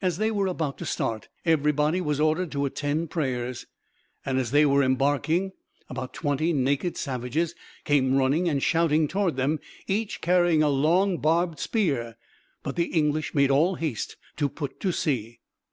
[0.00, 3.66] As they were about to start, everybody was ordered to attend prayers,
[4.24, 5.50] and as they were embarking
[5.90, 9.58] about twenty naked savages came running and shouting toward them,
[9.88, 12.16] each carrying a long barbed spear,
[12.62, 15.40] but the English made all haste to put to sea.